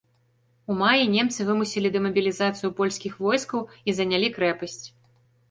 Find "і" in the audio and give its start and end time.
3.87-3.97